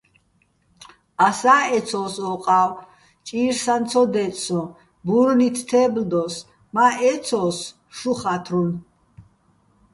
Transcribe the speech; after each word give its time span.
ასა́ 1.27 1.61
ეცო́ს 1.77 2.15
ო 2.29 2.33
ყა́ვ, 2.43 2.69
ჭირსაჼ 3.25 3.75
ცო 3.89 4.03
დე́წ 4.13 4.35
სოჼ, 4.45 4.61
ბურნით 5.05 5.57
თე́ბლდოს, 5.69 6.35
მა́ 6.75 6.91
ეცო́ს, 7.11 7.57
შუ 7.97 8.13
ხა́თრუნ. 8.19 8.69